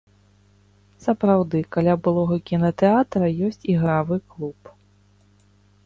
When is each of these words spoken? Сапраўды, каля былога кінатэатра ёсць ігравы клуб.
Сапраўды, 1.05 1.57
каля 1.77 1.93
былога 2.09 2.35
кінатэатра 2.53 3.25
ёсць 3.49 3.63
ігравы 3.75 4.15
клуб. 4.33 4.77